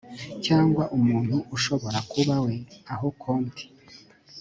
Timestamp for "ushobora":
1.55-1.99